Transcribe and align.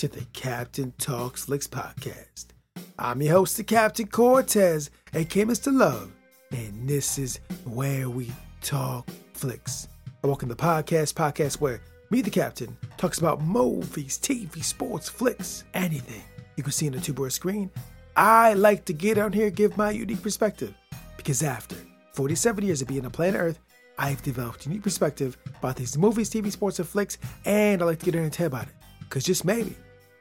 to 0.00 0.08
the 0.08 0.24
Captain 0.32 0.94
Talks 0.96 1.44
Flicks 1.44 1.68
podcast. 1.68 2.46
I'm 2.98 3.20
your 3.20 3.32
host, 3.34 3.58
the 3.58 3.64
Captain 3.64 4.06
Cortez, 4.06 4.88
aka 5.12 5.44
Mr. 5.44 5.70
Love, 5.70 6.10
and 6.52 6.88
this 6.88 7.18
is 7.18 7.38
where 7.66 8.08
we 8.08 8.32
talk 8.62 9.06
flicks. 9.34 9.88
I 10.24 10.26
welcome 10.26 10.48
the 10.48 10.56
podcast, 10.56 11.12
podcast 11.12 11.60
where 11.60 11.82
me, 12.08 12.22
the 12.22 12.30
Captain, 12.30 12.74
talks 12.96 13.18
about 13.18 13.42
movies, 13.42 14.18
TV, 14.18 14.64
sports, 14.64 15.06
flicks, 15.06 15.64
anything 15.74 16.22
you 16.56 16.62
can 16.62 16.72
see 16.72 16.86
on 16.86 16.94
the 16.94 17.00
two-board 17.00 17.34
screen. 17.34 17.70
I 18.16 18.54
like 18.54 18.86
to 18.86 18.94
get 18.94 19.18
on 19.18 19.34
here, 19.34 19.50
give 19.50 19.76
my 19.76 19.90
unique 19.90 20.22
perspective, 20.22 20.72
because 21.18 21.42
after 21.42 21.76
47 22.14 22.64
years 22.64 22.80
of 22.80 22.88
being 22.88 23.04
on 23.04 23.10
planet 23.10 23.38
Earth, 23.38 23.58
I've 23.98 24.22
developed 24.22 24.64
a 24.64 24.70
unique 24.70 24.82
perspective 24.82 25.36
about 25.58 25.76
these 25.76 25.98
movies, 25.98 26.30
TV, 26.30 26.50
sports, 26.50 26.78
and 26.78 26.88
flicks, 26.88 27.18
and 27.44 27.82
I 27.82 27.84
like 27.84 27.98
to 27.98 28.06
get 28.06 28.14
in 28.14 28.22
and 28.22 28.32
tell 28.32 28.46
about 28.46 28.66
it. 28.66 28.74
Because 29.00 29.24
just 29.24 29.44
maybe, 29.44 29.76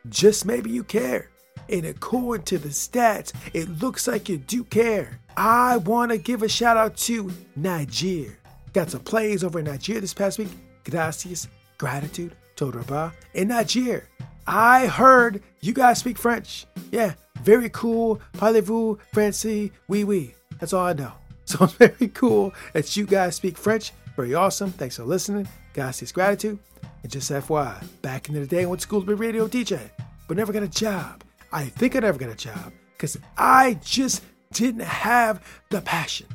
just 0.08 0.46
maybe 0.46 0.70
you 0.70 0.84
care. 0.84 1.30
And 1.70 1.86
according 1.86 2.46
to 2.46 2.58
the 2.58 2.70
stats, 2.70 3.34
it 3.54 3.70
looks 3.82 4.08
like 4.08 4.30
you 4.30 4.38
do 4.38 4.64
care. 4.64 5.20
I 5.38 5.78
want 5.78 6.12
to 6.12 6.18
give 6.18 6.42
a 6.42 6.50
shout 6.50 6.78
out 6.78 6.98
to 6.98 7.32
Niger. 7.56 8.38
Got 8.74 8.92
some 8.92 9.02
plays 9.02 9.44
over 9.44 9.60
in 9.60 9.66
Niger 9.66 10.00
this 10.00 10.14
past 10.14 10.40
week. 10.40 10.50
Gracias, 10.84 11.48
gratitude, 11.78 12.36
Todorba, 12.56 13.14
in 13.34 13.50
Niger. 13.50 14.08
I 14.48 14.88
heard 14.88 15.44
you 15.62 15.74
guys 15.74 16.00
speak 16.00 16.18
French. 16.18 16.66
Yeah, 16.92 17.14
very 17.44 17.70
cool. 17.70 18.20
Parlez-vous 18.34 18.98
français? 19.14 19.72
Oui, 19.88 20.04
oui. 20.04 20.34
That's 20.60 20.74
all 20.74 20.86
I 20.86 20.94
know. 20.94 21.14
So 21.46 21.64
it's 21.66 21.74
very 21.74 22.10
cool 22.10 22.54
that 22.74 22.96
you 22.96 23.08
guys 23.08 23.36
speak 23.36 23.58
French. 23.58 23.92
Very 24.20 24.34
awesome. 24.34 24.74
Thanks 24.74 24.98
for 24.98 25.06
listening. 25.06 25.48
Gracias, 25.74 26.12
gratitude. 26.12 26.60
And 27.04 27.10
just 27.10 27.32
FYI, 27.32 27.82
back 28.02 28.28
in 28.28 28.36
the 28.36 28.46
day 28.46 28.64
I 28.64 28.66
went 28.66 28.82
to 28.82 28.84
school 28.84 29.00
to 29.00 29.08
be 29.08 29.14
a 29.14 29.16
radio 29.16 29.48
DJ, 29.48 29.80
but 30.28 30.36
never 30.36 30.52
got 30.52 30.62
a 30.62 30.68
job. 30.68 31.24
I 31.54 31.68
think 31.68 31.96
I 31.96 32.00
never 32.00 32.20
got 32.20 32.30
a 32.30 32.36
job 32.36 32.74
because 32.92 33.18
I 33.38 33.80
just 33.82 34.22
didn't 34.52 34.82
have 34.82 35.42
the 35.70 35.80
passion. 35.80 36.28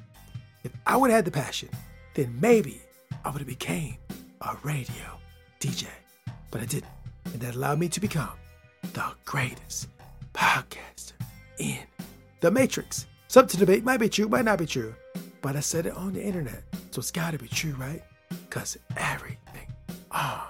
If 0.62 0.72
I 0.86 0.96
would 0.96 1.10
have 1.10 1.18
had 1.18 1.24
the 1.26 1.30
passion, 1.30 1.68
then 2.14 2.34
maybe 2.40 2.80
I 3.22 3.28
would 3.28 3.40
have 3.40 3.46
became 3.46 3.98
a 4.40 4.56
radio 4.62 5.20
DJ. 5.60 5.84
But 6.50 6.62
I 6.62 6.64
didn't. 6.64 6.88
And 7.34 7.40
that 7.42 7.54
allowed 7.54 7.80
me 7.80 7.90
to 7.90 8.00
become 8.00 8.32
the 8.94 9.04
greatest 9.26 9.88
podcaster 10.32 11.12
in 11.58 11.80
the 12.40 12.50
Matrix. 12.50 13.04
Something 13.28 13.60
to 13.60 13.66
debate 13.66 13.84
might 13.84 14.00
be 14.00 14.08
true, 14.08 14.30
might 14.30 14.46
not 14.46 14.58
be 14.58 14.64
true. 14.64 14.94
But 15.42 15.54
I 15.54 15.60
said 15.60 15.84
it 15.84 15.92
on 15.92 16.14
the 16.14 16.22
internet. 16.22 16.62
So 16.94 17.00
it's 17.00 17.10
gotta 17.10 17.38
be 17.38 17.48
true, 17.48 17.72
right? 17.72 18.04
Because 18.28 18.78
everything 18.96 19.66
on 20.12 20.42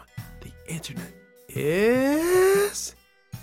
the 0.43 0.51
internet 0.71 1.11
is 1.49 2.95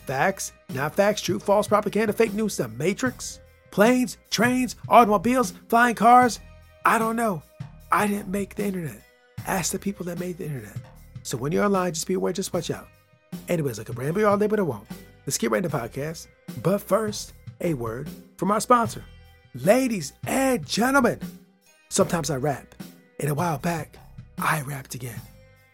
facts, 0.05 0.53
not 0.75 0.93
facts, 0.93 1.19
true, 1.21 1.39
false, 1.39 1.67
propaganda, 1.67 2.13
fake 2.13 2.35
news, 2.35 2.57
the 2.57 2.67
matrix, 2.67 3.39
planes, 3.71 4.17
trains, 4.29 4.75
automobiles, 4.87 5.53
flying 5.67 5.95
cars. 5.95 6.39
I 6.85 6.99
don't 6.99 7.15
know. 7.15 7.41
I 7.91 8.05
didn't 8.05 8.27
make 8.27 8.53
the 8.53 8.65
internet. 8.65 9.01
Ask 9.47 9.71
the 9.71 9.79
people 9.79 10.05
that 10.05 10.19
made 10.19 10.37
the 10.37 10.45
internet. 10.45 10.77
So 11.23 11.39
when 11.39 11.51
you're 11.51 11.65
online, 11.65 11.95
just 11.95 12.05
be 12.05 12.13
aware, 12.13 12.33
just 12.33 12.53
watch 12.53 12.69
out. 12.69 12.87
Anyways, 13.49 13.79
I 13.79 13.83
can 13.83 13.95
ramble 13.95 14.27
all 14.27 14.37
day, 14.37 14.45
but 14.45 14.59
I 14.59 14.61
won't. 14.61 14.87
Let's 15.25 15.39
get 15.39 15.49
right 15.49 15.57
into 15.57 15.69
the 15.69 15.75
podcast. 15.75 16.27
But 16.61 16.81
first, 16.81 17.33
a 17.61 17.73
word 17.73 18.11
from 18.37 18.51
our 18.51 18.61
sponsor. 18.61 19.03
Ladies 19.55 20.13
and 20.27 20.63
gentlemen, 20.67 21.19
sometimes 21.89 22.29
I 22.29 22.35
rap. 22.35 22.75
And 23.21 23.29
a 23.29 23.35
while 23.35 23.59
back, 23.59 23.97
I 24.39 24.61
rapped 24.63 24.95
again. 24.95 25.21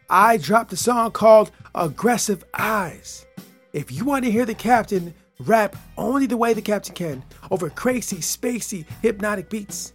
I 0.10 0.36
dropped 0.36 0.74
a 0.74 0.78
song 0.78 1.12
called 1.12 1.52
Aggressive 1.74 2.44
Eyes. 2.54 3.26
If 3.72 3.90
you 3.90 4.04
want 4.04 4.26
to 4.26 4.32
hear 4.32 4.46
the 4.46 4.54
captain 4.54 5.14
rap 5.40 5.78
only 5.98 6.26
the 6.26 6.36
way 6.36 6.54
the 6.54 6.62
captain 6.62 6.94
can 6.94 7.24
over 7.50 7.70
crazy, 7.70 8.18
spacey, 8.18 8.86
hypnotic 9.02 9.50
beats, 9.50 9.94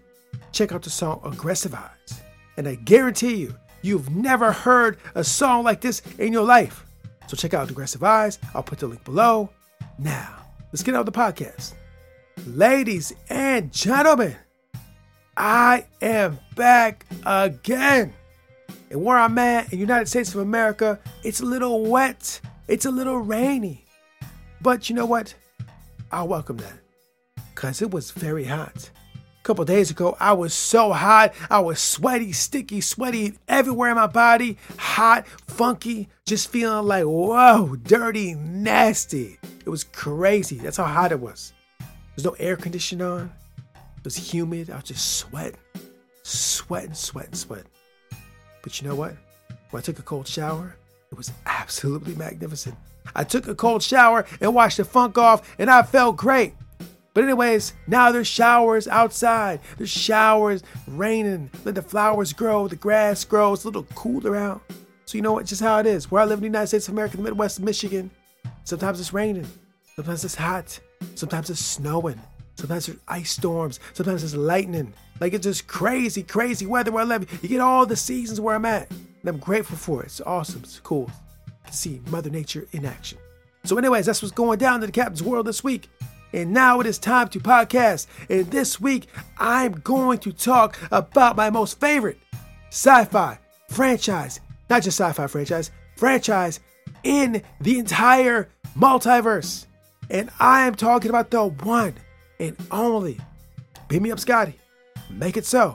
check 0.53 0.73
out 0.73 0.83
the 0.83 0.91
song 0.91 1.21
Aggressive 1.25 1.75
Eyes. 1.75 2.23
And 2.57 2.67
I 2.67 2.77
guarantee 2.77 3.35
you, 3.35 3.55
you've 3.83 4.11
never 4.11 4.51
heard 4.51 4.97
a 5.15 5.23
song 5.23 5.63
like 5.63 5.83
this 5.83 6.01
in 6.19 6.33
your 6.33 6.45
life. 6.45 6.87
So 7.27 7.37
check 7.37 7.53
out 7.53 7.71
Aggressive 7.71 8.03
Eyes. 8.03 8.39
I'll 8.55 8.63
put 8.63 8.79
the 8.79 8.87
link 8.87 9.05
below. 9.05 9.51
Now, 9.99 10.37
let's 10.73 10.83
get 10.83 10.95
out 10.95 11.07
of 11.07 11.13
the 11.13 11.13
podcast. 11.13 11.75
Ladies 12.47 13.13
and 13.29 13.71
gentlemen, 13.73 14.37
I 15.37 15.87
am 16.01 16.39
back 16.57 17.07
again. 17.25 18.13
And 18.91 19.03
where 19.03 19.17
I'm 19.17 19.39
at 19.39 19.73
in 19.73 19.79
United 19.79 20.07
States 20.07 20.35
of 20.35 20.41
America, 20.41 20.99
it's 21.25 21.41
a 21.41 21.47
little 21.47 21.87
wet. 21.87 22.41
It's 22.69 22.85
a 22.85 22.91
little 22.91 23.19
rainy. 23.19 23.85
But 24.61 24.89
you 24.89 24.95
know 24.95 25.07
what? 25.07 25.35
I'll 26.11 26.29
welcome 26.29 26.59
that. 26.59 26.75
Cause 27.55 27.81
it 27.81 27.91
was 27.91 28.11
very 28.11 28.45
hot. 28.45 28.91
A 29.17 29.43
couple 29.43 29.65
days 29.65 29.91
ago, 29.91 30.17
I 30.21 30.35
was 30.35 30.55
so 30.55 30.93
hot. 30.93 31.35
I 31.51 31.61
was 31.61 31.81
sweaty, 31.81 32.33
sticky, 32.33 32.81
sweaty 32.81 33.35
everywhere 33.49 33.91
in 33.91 33.97
my 33.97 34.07
body. 34.07 34.59
Hot, 34.79 35.27
funky, 35.27 36.09
just 36.27 36.51
feeling 36.51 36.87
like, 36.87 37.05
whoa, 37.05 37.77
dirty, 37.83 38.35
nasty. 38.35 39.39
It 39.65 39.69
was 39.69 39.85
crazy. 39.85 40.59
That's 40.59 40.77
how 40.77 40.85
hot 40.85 41.13
it 41.13 41.21
was. 41.21 41.53
There's 42.15 42.25
no 42.25 42.37
air 42.39 42.57
conditioner 42.57 43.07
on. 43.07 43.33
It 44.03 44.07
was 44.07 44.17
humid. 44.17 44.69
I 44.69 44.75
was 44.75 44.85
just 44.85 45.19
sweating, 45.19 45.61
sweating, 46.25 46.93
sweating, 46.93 47.35
sweating. 47.35 47.71
But 48.61 48.81
you 48.81 48.89
know 48.89 48.97
what? 48.97 49.15
When 49.71 49.81
I 49.81 49.83
took 49.85 50.01
a 50.01 50.03
cold 50.03 50.27
shower, 50.27 50.75
it 51.13 51.17
was 51.17 51.31
absolutely 51.47 52.17
magnificent. 52.17 52.75
I 53.15 53.23
took 53.23 53.47
a 53.47 53.55
cold 53.55 53.81
shower 53.81 54.27
and 54.41 54.57
washed 54.57 54.79
the 54.79 54.85
funk 54.85 55.19
off, 55.19 55.55
and 55.57 55.71
I 55.71 55.83
felt 55.83 56.17
great. 56.17 56.55
But 57.15 57.23
anyways, 57.23 57.75
now 57.87 58.11
there's 58.11 58.27
showers 58.27 58.89
outside. 58.89 59.61
There's 59.79 59.89
showers 59.89 60.65
raining. 60.89 61.51
Let 61.65 61.77
the 61.77 61.83
flowers 61.83 62.33
grow, 62.33 62.67
the 62.67 62.75
grass 62.75 63.25
grows, 63.25 63.59
it's 63.59 63.65
a 63.65 63.69
little 63.69 63.87
cooler 63.95 64.35
out. 64.35 64.63
So 65.05 65.17
you 65.17 65.23
know 65.23 65.33
what? 65.33 65.47
Just 65.47 65.63
how 65.63 65.79
it 65.79 65.87
is. 65.87 66.11
Where 66.11 66.23
I 66.23 66.25
live 66.25 66.39
in 66.39 66.41
the 66.41 66.47
United 66.47 66.67
States 66.67 66.89
of 66.89 66.95
America, 66.95 67.19
the 67.19 67.23
Midwest 67.23 67.61
Michigan, 67.61 68.11
sometimes 68.65 68.99
it's 68.99 69.13
raining, 69.13 69.47
sometimes 69.95 70.25
it's 70.25 70.35
hot, 70.35 70.81
sometimes 71.15 71.51
it's 71.51 71.61
snowing, 71.61 72.21
sometimes 72.57 72.87
there's 72.87 72.99
ice 73.09 73.31
storms, 73.31 73.81
sometimes 73.93 74.23
there's 74.23 74.37
lightning. 74.37 74.93
Like 75.21 75.33
it's 75.35 75.45
just 75.45 75.67
crazy, 75.67 76.23
crazy 76.23 76.67
weather 76.67 76.91
where 76.91 77.05
I 77.05 77.07
live. 77.07 77.41
You 77.43 77.49
get 77.49 77.61
all 77.61 77.87
the 77.87 77.97
seasons 77.97 78.41
where 78.41 78.55
I'm 78.55 78.65
at. 78.65 78.91
And 78.91 79.29
I'm 79.29 79.39
grateful 79.39 79.77
for 79.77 80.03
it. 80.03 80.07
It's 80.07 80.21
awesome. 80.21 80.63
It's 80.65 80.81
cool 80.81 81.11
to 81.67 81.73
see 81.73 82.01
Mother 82.09 82.31
Nature 82.31 82.67
in 82.73 82.85
action. 82.85 83.19
So, 83.65 83.79
anyways, 83.79 84.07
that's 84.07 84.21
what's 84.21 84.35
going 84.35 84.59
down 84.59 84.77
in 84.77 84.87
the 84.87 84.93
Captain's 84.93 85.23
World 85.23 85.47
this 85.47 85.63
week. 85.63 85.89
And 86.33 86.53
now 86.53 86.81
it 86.81 86.87
is 86.87 86.99
time 86.99 87.29
to 87.29 87.41
podcast. 87.41 88.07
And 88.29 88.51
this 88.51 88.81
week, 88.81 89.07
I'm 89.39 89.73
going 89.73 90.19
to 90.21 90.33
talk 90.33 90.79
about 90.91 91.37
my 91.37 91.51
most 91.51 91.79
favorite 91.79 92.19
sci 92.71 93.05
fi 93.05 93.39
franchise, 93.69 94.41
not 94.69 94.83
just 94.83 95.01
sci 95.01 95.13
fi 95.13 95.27
franchise, 95.27 95.71
franchise 95.97 96.61
in 97.05 97.43
the 97.61 97.79
entire 97.79 98.49
multiverse. 98.77 99.67
And 100.11 100.31
I 100.41 100.67
am 100.67 100.75
talking 100.75 101.11
about 101.11 101.31
the 101.31 101.45
one 101.45 101.95
and 102.43 102.57
only, 102.73 103.21
beat 103.89 104.03
me 104.03 104.11
up, 104.11 104.19
Scotty, 104.19 104.59
make 105.09 105.37
it 105.37 105.47
so, 105.47 105.75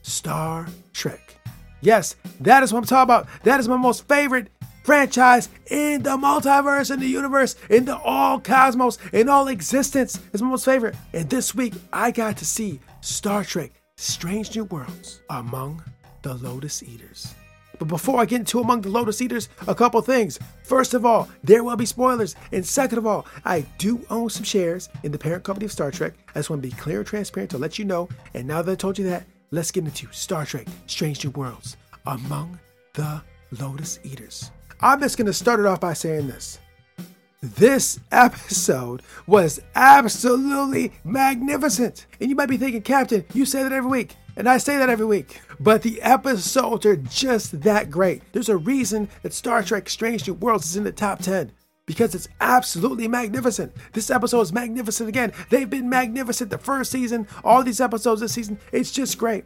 Star 0.00 0.66
Trek. 0.94 1.38
Yes, 1.82 2.16
that 2.40 2.62
is 2.62 2.72
what 2.72 2.80
I'm 2.80 2.86
talking 2.86 3.02
about. 3.02 3.28
That 3.44 3.60
is 3.60 3.68
my 3.68 3.76
most 3.76 4.08
favorite 4.08 4.48
franchise 4.84 5.50
in 5.70 6.02
the 6.02 6.16
multiverse, 6.16 6.90
in 6.90 7.00
the 7.00 7.06
universe, 7.06 7.56
in 7.68 7.84
the 7.84 7.98
all 7.98 8.40
cosmos, 8.40 8.98
in 9.12 9.28
all 9.28 9.48
existence. 9.48 10.18
It's 10.32 10.42
my 10.42 10.48
most 10.48 10.64
favorite. 10.64 10.96
And 11.12 11.28
this 11.28 11.54
week, 11.54 11.74
I 11.92 12.10
got 12.10 12.38
to 12.38 12.46
see 12.46 12.80
Star 13.02 13.44
Trek 13.44 13.72
Strange 13.98 14.56
New 14.56 14.64
Worlds 14.64 15.20
among 15.28 15.82
the 16.22 16.34
Lotus 16.34 16.82
Eaters. 16.82 17.34
But 17.78 17.88
before 17.88 18.20
I 18.20 18.24
get 18.24 18.40
into 18.40 18.60
Among 18.60 18.80
the 18.80 18.88
Lotus 18.88 19.20
Eaters, 19.20 19.48
a 19.66 19.74
couple 19.74 20.00
things. 20.00 20.38
First 20.62 20.94
of 20.94 21.04
all, 21.04 21.28
there 21.42 21.64
will 21.64 21.76
be 21.76 21.86
spoilers. 21.86 22.34
And 22.52 22.64
second 22.64 22.98
of 22.98 23.06
all, 23.06 23.26
I 23.44 23.60
do 23.78 24.04
own 24.10 24.30
some 24.30 24.44
shares 24.44 24.88
in 25.02 25.12
the 25.12 25.18
parent 25.18 25.44
company 25.44 25.66
of 25.66 25.72
Star 25.72 25.90
Trek. 25.90 26.14
I 26.30 26.38
just 26.38 26.50
want 26.50 26.62
to 26.62 26.68
be 26.68 26.74
clear 26.74 26.98
and 26.98 27.06
transparent 27.06 27.50
to 27.50 27.58
let 27.58 27.78
you 27.78 27.84
know. 27.84 28.08
And 28.34 28.46
now 28.46 28.62
that 28.62 28.72
I 28.72 28.74
told 28.76 28.98
you 28.98 29.04
that, 29.06 29.26
let's 29.50 29.70
get 29.70 29.84
into 29.84 30.08
Star 30.12 30.44
Trek 30.44 30.66
Strange 30.86 31.24
New 31.24 31.30
Worlds 31.30 31.76
Among 32.06 32.58
the 32.94 33.22
Lotus 33.60 33.98
Eaters. 34.04 34.50
I'm 34.80 35.00
just 35.00 35.16
going 35.16 35.26
to 35.26 35.32
start 35.32 35.60
it 35.60 35.66
off 35.66 35.80
by 35.80 35.92
saying 35.92 36.26
this. 36.26 36.58
This 37.42 38.00
episode 38.12 39.02
was 39.26 39.60
absolutely 39.74 40.92
magnificent. 41.04 42.06
And 42.20 42.30
you 42.30 42.36
might 42.36 42.48
be 42.48 42.56
thinking, 42.56 42.82
Captain, 42.82 43.24
you 43.34 43.44
say 43.44 43.62
that 43.62 43.72
every 43.72 43.90
week. 43.90 44.16
And 44.36 44.48
I 44.48 44.58
say 44.58 44.76
that 44.76 44.90
every 44.90 45.06
week. 45.06 45.40
But 45.58 45.82
the 45.82 46.02
episodes 46.02 46.84
are 46.84 46.96
just 46.96 47.62
that 47.62 47.90
great. 47.90 48.22
There's 48.32 48.50
a 48.50 48.56
reason 48.56 49.08
that 49.22 49.32
Star 49.32 49.62
Trek 49.62 49.88
Strange 49.88 50.26
New 50.26 50.34
Worlds 50.34 50.66
is 50.66 50.76
in 50.76 50.84
the 50.84 50.92
top 50.92 51.20
10 51.20 51.52
because 51.86 52.14
it's 52.14 52.28
absolutely 52.40 53.08
magnificent. 53.08 53.72
This 53.92 54.10
episode 54.10 54.40
is 54.42 54.52
magnificent 54.52 55.08
again. 55.08 55.32
They've 55.48 55.70
been 55.70 55.88
magnificent 55.88 56.50
the 56.50 56.58
first 56.58 56.90
season, 56.90 57.26
all 57.44 57.62
these 57.62 57.80
episodes 57.80 58.20
this 58.20 58.34
season. 58.34 58.58
It's 58.72 58.90
just 58.90 59.16
great. 59.16 59.44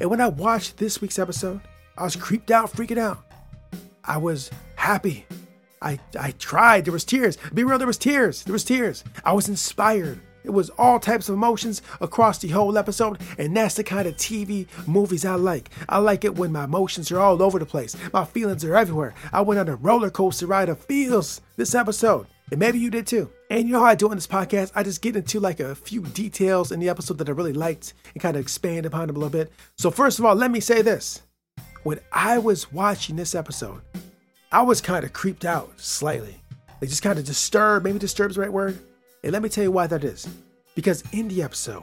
And 0.00 0.10
when 0.10 0.20
I 0.20 0.28
watched 0.28 0.78
this 0.78 1.00
week's 1.00 1.18
episode, 1.18 1.60
I 1.96 2.04
was 2.04 2.16
creeped 2.16 2.50
out, 2.50 2.72
freaking 2.72 2.98
out. 2.98 3.24
I 4.04 4.16
was 4.18 4.50
happy. 4.74 5.26
I 5.80 5.98
I 6.18 6.32
tried. 6.32 6.84
There 6.84 6.92
was 6.92 7.04
tears. 7.04 7.38
Be 7.52 7.64
real, 7.64 7.78
there 7.78 7.86
was 7.86 7.98
tears. 7.98 8.42
There 8.42 8.52
was 8.52 8.64
tears. 8.64 9.04
I 9.24 9.32
was 9.32 9.48
inspired. 9.48 10.20
It 10.46 10.52
was 10.52 10.70
all 10.70 11.00
types 11.00 11.28
of 11.28 11.34
emotions 11.34 11.82
across 12.00 12.38
the 12.38 12.46
whole 12.48 12.78
episode, 12.78 13.20
and 13.36 13.56
that's 13.56 13.74
the 13.74 13.82
kind 13.82 14.06
of 14.06 14.16
TV 14.16 14.68
movies 14.86 15.24
I 15.24 15.34
like. 15.34 15.70
I 15.88 15.98
like 15.98 16.24
it 16.24 16.36
when 16.36 16.52
my 16.52 16.64
emotions 16.64 17.10
are 17.10 17.18
all 17.18 17.42
over 17.42 17.58
the 17.58 17.66
place. 17.66 17.96
My 18.12 18.24
feelings 18.24 18.64
are 18.64 18.76
everywhere. 18.76 19.12
I 19.32 19.40
went 19.40 19.58
on 19.58 19.68
a 19.68 19.74
roller 19.74 20.08
coaster 20.08 20.46
ride 20.46 20.68
of 20.68 20.78
feels 20.78 21.40
this 21.56 21.74
episode. 21.74 22.28
And 22.52 22.60
maybe 22.60 22.78
you 22.78 22.90
did 22.90 23.08
too. 23.08 23.28
And 23.50 23.66
you 23.66 23.72
know 23.72 23.80
how 23.80 23.86
I 23.86 23.96
do 23.96 24.08
on 24.08 24.16
this 24.16 24.28
podcast? 24.28 24.70
I 24.76 24.84
just 24.84 25.02
get 25.02 25.16
into 25.16 25.40
like 25.40 25.58
a 25.58 25.74
few 25.74 26.02
details 26.02 26.70
in 26.70 26.78
the 26.78 26.88
episode 26.88 27.18
that 27.18 27.28
I 27.28 27.32
really 27.32 27.52
liked 27.52 27.94
and 28.14 28.22
kind 28.22 28.36
of 28.36 28.42
expand 28.42 28.86
upon 28.86 29.08
them 29.08 29.16
a 29.16 29.18
little 29.18 29.30
bit. 29.30 29.50
So, 29.76 29.90
first 29.90 30.20
of 30.20 30.24
all, 30.24 30.36
let 30.36 30.52
me 30.52 30.60
say 30.60 30.80
this. 30.80 31.22
When 31.82 31.98
I 32.12 32.38
was 32.38 32.72
watching 32.72 33.16
this 33.16 33.34
episode, 33.34 33.80
I 34.52 34.62
was 34.62 34.80
kind 34.80 35.04
of 35.04 35.12
creeped 35.12 35.44
out 35.44 35.72
slightly. 35.80 36.36
Like 36.80 36.90
just 36.90 37.02
kind 37.02 37.18
of 37.18 37.24
disturbed, 37.24 37.84
maybe 37.84 37.98
disturbed 37.98 38.30
is 38.30 38.36
the 38.36 38.42
right 38.42 38.52
word. 38.52 38.78
And 39.26 39.32
let 39.32 39.42
me 39.42 39.48
tell 39.48 39.64
you 39.64 39.72
why 39.72 39.88
that 39.88 40.04
is. 40.04 40.28
Because 40.76 41.02
in 41.10 41.26
the 41.26 41.42
episode, 41.42 41.82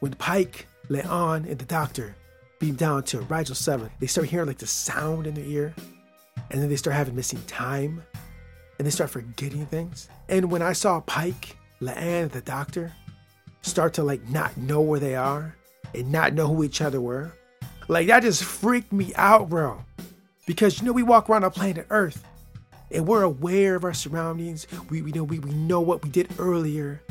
when 0.00 0.14
Pike, 0.14 0.66
La'an, 0.88 1.46
and 1.46 1.58
the 1.58 1.66
doctor 1.66 2.16
beam 2.60 2.76
down 2.76 3.02
to 3.02 3.20
Rigel 3.20 3.54
7, 3.54 3.90
they 4.00 4.06
start 4.06 4.26
hearing 4.26 4.46
like 4.46 4.56
the 4.56 4.66
sound 4.66 5.26
in 5.26 5.34
their 5.34 5.44
ear. 5.44 5.74
And 6.50 6.62
then 6.62 6.70
they 6.70 6.76
start 6.76 6.96
having 6.96 7.14
missing 7.14 7.42
time. 7.46 8.02
And 8.78 8.86
they 8.86 8.90
start 8.90 9.10
forgetting 9.10 9.66
things. 9.66 10.08
And 10.30 10.50
when 10.50 10.62
I 10.62 10.72
saw 10.72 11.00
Pike, 11.00 11.58
La'an, 11.82 12.22
and 12.22 12.30
the 12.30 12.40
doctor 12.40 12.90
start 13.60 13.92
to 13.94 14.02
like 14.02 14.26
not 14.30 14.56
know 14.56 14.80
where 14.80 14.98
they 14.98 15.14
are 15.14 15.54
and 15.94 16.10
not 16.10 16.32
know 16.32 16.46
who 16.46 16.64
each 16.64 16.80
other 16.80 17.02
were, 17.02 17.34
like 17.88 18.06
that 18.06 18.22
just 18.22 18.42
freaked 18.42 18.94
me 18.94 19.12
out, 19.16 19.50
bro. 19.50 19.84
Because 20.46 20.80
you 20.80 20.86
know, 20.86 20.92
we 20.92 21.02
walk 21.02 21.28
around 21.28 21.44
on 21.44 21.50
planet 21.50 21.86
Earth 21.90 22.24
and 22.90 23.06
we're 23.06 23.22
aware 23.22 23.74
of 23.74 23.84
our 23.84 23.94
surroundings. 23.94 24.66
We, 24.90 25.02
we 25.02 25.12
know 25.12 25.24
we, 25.24 25.38
we 25.38 25.52
know 25.52 25.80
what 25.80 26.02
we 26.02 26.10
did 26.10 26.28
earlier. 26.38 27.02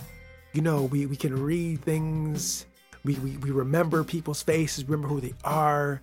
You 0.53 0.61
know, 0.61 0.83
we, 0.83 1.05
we 1.05 1.15
can 1.15 1.41
read 1.41 1.81
things. 1.81 2.65
We, 3.03 3.15
we, 3.15 3.37
we 3.37 3.51
remember 3.51 4.03
people's 4.03 4.41
faces, 4.41 4.83
remember 4.85 5.07
who 5.07 5.21
they 5.21 5.33
are. 5.43 6.01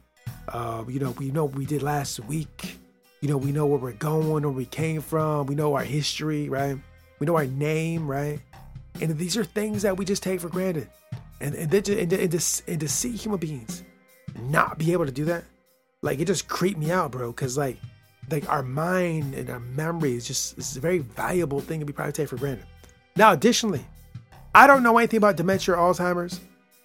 Uh, 0.49 0.85
you 0.89 1.01
know, 1.01 1.11
we 1.13 1.31
know 1.31 1.45
what 1.45 1.55
we 1.55 1.67
did 1.67 1.83
last 1.83 2.21
week. 2.21 2.79
You 3.21 3.29
know, 3.29 3.37
we 3.37 3.53
know 3.53 3.67
where 3.67 3.79
we're 3.79 3.93
going, 3.93 4.43
where 4.43 4.51
we 4.51 4.67
came 4.67 5.01
from. 5.01 5.47
We 5.47 5.55
know 5.55 5.75
our 5.75 5.85
history, 5.85 6.49
right? 6.49 6.77
We 7.19 7.27
know 7.27 7.37
our 7.37 7.47
name, 7.47 8.07
right? 8.07 8.41
And 9.01 9.17
these 9.19 9.37
are 9.37 9.45
things 9.45 9.83
that 9.83 9.97
we 9.97 10.05
just 10.05 10.23
take 10.23 10.41
for 10.41 10.49
granted. 10.49 10.89
And 11.41 11.55
and, 11.55 11.73
and, 11.75 12.13
and, 12.13 12.33
to, 12.33 12.63
and 12.69 12.81
to 12.81 12.89
see 12.89 13.17
human 13.17 13.41
beings 13.41 13.83
not 14.49 14.79
be 14.79 14.93
able 14.93 15.07
to 15.07 15.13
do 15.13 15.25
that, 15.27 15.45
like 16.03 16.21
it 16.21 16.27
just 16.27 16.49
creeped 16.49 16.79
me 16.79 16.91
out, 16.91 17.11
bro. 17.11 17.33
Cause 17.33 17.59
like 17.59 17.79
like 18.31 18.49
our 18.49 18.63
mind 18.63 19.35
and 19.35 19.51
our 19.51 19.61
memory 19.61 20.15
is 20.15 20.27
just 20.27 20.59
is 20.59 20.77
a 20.77 20.81
very 20.81 20.99
valuable 20.99 21.61
thing 21.61 21.81
to 21.81 21.87
be 21.87 21.93
probably 21.93 22.13
take 22.13 22.29
for 22.29 22.37
granted. 22.37 22.67
Now, 23.17 23.33
additionally, 23.33 23.85
I 24.55 24.67
don't 24.67 24.83
know 24.83 24.99
anything 24.99 25.19
about 25.19 25.37
dementia 25.37 25.75
or 25.75 25.93
Alzheimer's, 25.93 26.41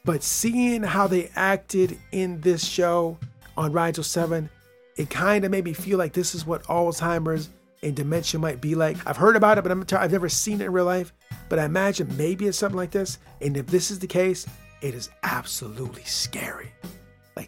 but 0.05 0.23
seeing 0.23 0.83
how 0.83 1.07
they 1.07 1.31
acted 1.35 1.97
in 2.11 2.41
this 2.41 2.63
show 2.65 3.17
on 3.57 3.71
Rigel 3.71 4.03
7, 4.03 4.49
it 4.97 5.09
kind 5.09 5.45
of 5.45 5.51
made 5.51 5.63
me 5.63 5.73
feel 5.73 5.97
like 5.97 6.13
this 6.13 6.35
is 6.35 6.45
what 6.45 6.63
Alzheimer's 6.63 7.49
and 7.81 7.95
dementia 7.95 8.39
might 8.39 8.61
be 8.61 8.75
like. 8.75 8.97
I've 9.07 9.17
heard 9.17 9.35
about 9.35 9.57
it, 9.57 9.61
but 9.61 9.71
I'm 9.71 9.85
t- 9.85 9.95
I've 9.95 10.11
never 10.11 10.29
seen 10.29 10.61
it 10.61 10.65
in 10.65 10.73
real 10.73 10.85
life. 10.85 11.13
But 11.47 11.59
I 11.59 11.65
imagine 11.65 12.15
maybe 12.17 12.47
it's 12.47 12.57
something 12.57 12.77
like 12.77 12.91
this. 12.91 13.19
And 13.41 13.55
if 13.55 13.67
this 13.67 13.91
is 13.91 13.99
the 13.99 14.07
case, 14.07 14.45
it 14.81 14.93
is 14.93 15.09
absolutely 15.23 16.03
scary. 16.03 16.71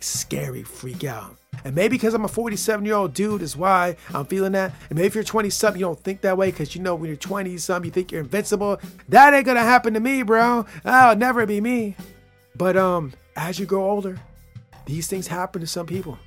Like 0.01 0.05
scary 0.05 0.63
freak 0.63 1.03
out. 1.03 1.37
And 1.63 1.75
maybe 1.75 1.95
because 1.95 2.15
I'm 2.15 2.25
a 2.25 2.27
47 2.27 2.85
year 2.85 2.95
old 2.95 3.13
dude 3.13 3.43
is 3.43 3.55
why 3.55 3.97
I'm 4.15 4.25
feeling 4.25 4.53
that. 4.53 4.73
And 4.89 4.97
maybe 4.97 5.05
if 5.05 5.13
you're 5.13 5.23
20 5.23 5.47
something, 5.51 5.79
you 5.79 5.85
don't 5.85 5.99
think 5.99 6.21
that 6.21 6.35
way 6.35 6.49
because 6.49 6.73
you 6.73 6.81
know 6.81 6.95
when 6.95 7.07
you're 7.07 7.17
20 7.17 7.55
something, 7.59 7.85
you 7.85 7.91
think 7.91 8.11
you're 8.11 8.21
invincible. 8.21 8.81
That 9.09 9.35
ain't 9.35 9.45
gonna 9.45 9.59
happen 9.59 9.93
to 9.93 9.99
me, 9.99 10.23
bro. 10.23 10.65
That'll 10.83 11.15
never 11.17 11.45
be 11.45 11.61
me. 11.61 11.95
But 12.55 12.77
um, 12.77 13.13
as 13.35 13.59
you 13.59 13.67
grow 13.67 13.87
older, 13.91 14.19
these 14.87 15.05
things 15.05 15.27
happen 15.27 15.61
to 15.61 15.67
some 15.67 15.85
people. 15.85 16.17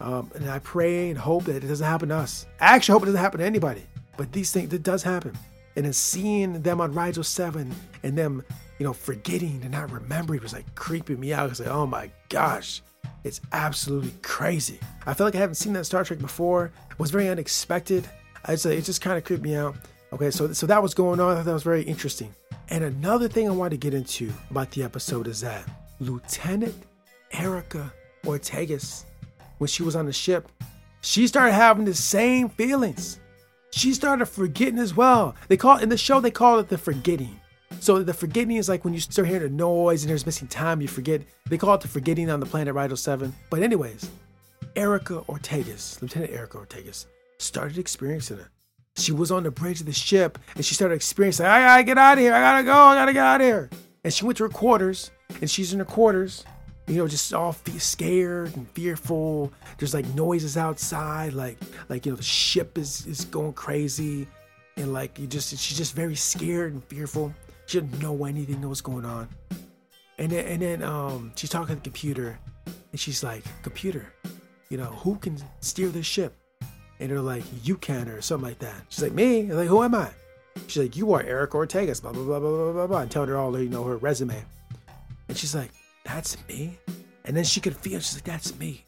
Um, 0.00 0.30
and 0.36 0.48
I 0.48 0.60
pray 0.60 1.10
and 1.10 1.18
hope 1.18 1.46
that 1.46 1.64
it 1.64 1.66
doesn't 1.66 1.84
happen 1.84 2.10
to 2.10 2.16
us. 2.16 2.46
I 2.60 2.76
actually 2.76 2.92
hope 2.92 3.02
it 3.02 3.06
doesn't 3.06 3.20
happen 3.20 3.40
to 3.40 3.46
anybody. 3.46 3.82
But 4.16 4.30
these 4.30 4.52
things, 4.52 4.72
it 4.72 4.84
does 4.84 5.02
happen. 5.02 5.36
And 5.74 5.84
then 5.84 5.92
seeing 5.92 6.62
them 6.62 6.80
on 6.80 6.94
Rigel 6.94 7.24
7 7.24 7.74
and 8.04 8.16
them, 8.16 8.44
you 8.78 8.84
know, 8.84 8.92
forgetting 8.92 9.62
and 9.62 9.72
not 9.72 9.90
remembering 9.90 10.42
was 10.42 10.52
like 10.52 10.72
creeping 10.76 11.18
me 11.18 11.32
out. 11.32 11.50
It's 11.50 11.58
like, 11.58 11.70
oh 11.70 11.86
my 11.86 12.08
gosh, 12.28 12.82
it's 13.24 13.40
absolutely 13.52 14.12
crazy. 14.22 14.78
I 15.06 15.14
feel 15.14 15.26
like 15.26 15.34
I 15.34 15.38
haven't 15.38 15.56
seen 15.56 15.72
that 15.74 15.84
Star 15.84 16.04
Trek 16.04 16.18
before. 16.18 16.72
It 16.90 16.98
was 16.98 17.10
very 17.10 17.28
unexpected. 17.28 18.08
Just, 18.46 18.66
it 18.66 18.84
just 18.84 19.00
kind 19.00 19.18
of 19.18 19.24
creeped 19.24 19.42
me 19.42 19.54
out. 19.54 19.76
Okay, 20.12 20.30
so 20.30 20.52
so 20.52 20.66
that 20.66 20.82
was 20.82 20.94
going 20.94 21.20
on. 21.20 21.32
I 21.32 21.36
thought 21.36 21.44
that 21.44 21.52
was 21.52 21.62
very 21.62 21.82
interesting. 21.82 22.34
And 22.70 22.84
another 22.84 23.28
thing 23.28 23.48
I 23.48 23.52
wanted 23.52 23.80
to 23.80 23.90
get 23.90 23.94
into 23.94 24.32
about 24.50 24.70
the 24.70 24.82
episode 24.82 25.26
is 25.26 25.40
that 25.40 25.64
Lieutenant 25.98 26.74
Erica 27.32 27.92
Ortegas, 28.24 29.04
when 29.58 29.68
she 29.68 29.82
was 29.82 29.96
on 29.96 30.06
the 30.06 30.12
ship, 30.12 30.48
she 31.00 31.26
started 31.26 31.52
having 31.52 31.84
the 31.84 31.94
same 31.94 32.48
feelings. 32.48 33.20
She 33.70 33.92
started 33.92 34.26
forgetting 34.26 34.78
as 34.78 34.96
well. 34.96 35.34
They 35.48 35.56
call 35.56 35.78
in 35.78 35.88
the 35.88 35.96
show 35.96 36.20
they 36.20 36.30
call 36.30 36.58
it 36.58 36.68
the 36.68 36.78
forgetting. 36.78 37.40
So 37.80 38.02
the 38.02 38.12
forgetting 38.12 38.56
is 38.56 38.68
like 38.68 38.84
when 38.84 38.92
you 38.92 39.00
start 39.00 39.26
hearing 39.26 39.42
a 39.44 39.48
noise 39.48 40.02
and 40.02 40.10
there's 40.10 40.26
missing 40.26 40.48
time, 40.48 40.82
you 40.82 40.86
forget. 40.86 41.22
They 41.48 41.56
call 41.56 41.74
it 41.74 41.80
the 41.80 41.88
forgetting 41.88 42.28
on 42.28 42.38
the 42.38 42.44
planet 42.44 42.74
Rigel 42.74 42.96
7. 42.96 43.34
But 43.48 43.62
anyways, 43.62 44.10
Erica 44.76 45.24
Ortegas, 45.28 46.00
Lieutenant 46.02 46.30
Erica 46.30 46.58
Ortegas, 46.58 47.06
started 47.38 47.78
experiencing 47.78 48.38
it. 48.38 48.46
She 48.96 49.12
was 49.12 49.30
on 49.30 49.44
the 49.44 49.50
bridge 49.50 49.80
of 49.80 49.86
the 49.86 49.94
ship 49.94 50.38
and 50.54 50.64
she 50.64 50.74
started 50.74 50.94
experiencing, 50.94 51.46
I 51.46 51.60
gotta 51.62 51.84
get 51.84 51.96
out 51.96 52.18
of 52.18 52.18
here, 52.18 52.34
I 52.34 52.40
gotta 52.40 52.64
go, 52.64 52.74
I 52.74 52.94
gotta 52.96 53.12
get 53.14 53.24
out 53.24 53.40
of 53.40 53.46
here. 53.46 53.70
And 54.04 54.12
she 54.12 54.26
went 54.26 54.36
to 54.38 54.44
her 54.44 54.50
quarters 54.50 55.10
and 55.40 55.50
she's 55.50 55.72
in 55.72 55.78
her 55.78 55.86
quarters, 55.86 56.44
you 56.86 56.96
know, 56.96 57.08
just 57.08 57.32
all 57.32 57.56
scared 57.78 58.54
and 58.56 58.68
fearful. 58.72 59.54
There's 59.78 59.94
like 59.94 60.06
noises 60.14 60.58
outside, 60.58 61.32
like 61.32 61.56
like 61.88 62.04
you 62.04 62.12
know, 62.12 62.16
the 62.16 62.22
ship 62.22 62.76
is 62.76 63.06
is 63.06 63.24
going 63.24 63.54
crazy. 63.54 64.26
And 64.76 64.92
like 64.92 65.18
you 65.18 65.26
just 65.26 65.56
she's 65.56 65.78
just 65.78 65.94
very 65.94 66.14
scared 66.14 66.74
and 66.74 66.84
fearful. 66.84 67.32
She 67.70 67.80
didn't 67.80 68.02
know 68.02 68.24
anything 68.24 68.60
that 68.62 68.68
was 68.68 68.80
going 68.80 69.04
on. 69.04 69.28
And 70.18 70.32
then, 70.32 70.44
and 70.44 70.60
then 70.60 70.82
um, 70.82 71.30
she's 71.36 71.50
talking 71.50 71.68
to 71.68 71.74
the 71.76 71.80
computer, 71.80 72.36
and 72.66 72.98
she's 72.98 73.22
like, 73.22 73.44
"Computer, 73.62 74.12
you 74.70 74.76
know 74.76 74.86
who 74.86 75.14
can 75.14 75.38
steer 75.60 75.88
this 75.88 76.04
ship?" 76.04 76.36
And 76.98 77.08
they're 77.08 77.20
like, 77.20 77.44
"You 77.62 77.76
can," 77.76 78.08
or 78.08 78.20
something 78.22 78.48
like 78.48 78.58
that. 78.58 78.74
She's 78.88 79.04
like, 79.04 79.12
"Me?" 79.12 79.42
I'm 79.42 79.50
like, 79.50 79.68
"Who 79.68 79.84
am 79.84 79.94
I?" 79.94 80.10
She's 80.66 80.82
like, 80.82 80.96
"You 80.96 81.12
are 81.12 81.22
Erica 81.22 81.58
Ortegas." 81.58 82.02
Blah 82.02 82.10
blah 82.10 82.24
blah 82.24 82.40
blah 82.40 82.50
blah 82.50 82.72
blah 82.72 82.86
blah. 82.88 83.00
And 83.02 83.10
telling 83.10 83.28
her 83.28 83.36
all, 83.36 83.56
you 83.56 83.68
know, 83.68 83.84
her 83.84 83.98
resume. 83.98 84.44
And 85.28 85.38
she's 85.38 85.54
like, 85.54 85.70
"That's 86.04 86.36
me." 86.48 86.76
And 87.24 87.36
then 87.36 87.44
she 87.44 87.60
could 87.60 87.76
feel. 87.76 88.00
She's 88.00 88.16
like, 88.16 88.24
"That's 88.24 88.58
me." 88.58 88.84